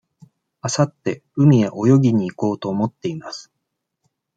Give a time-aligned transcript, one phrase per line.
[0.61, 3.51] あさって海へ泳ぎに行こうと思っています。